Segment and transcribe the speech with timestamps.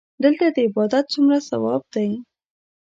[0.23, 2.09] دلته د عبادت څومره ثواب دی.